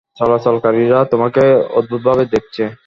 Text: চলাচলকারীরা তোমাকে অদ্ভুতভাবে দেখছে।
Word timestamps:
চলাচলকারীরা 0.17 0.99
তোমাকে 1.11 1.43
অদ্ভুতভাবে 1.77 2.23
দেখছে। 2.33 2.63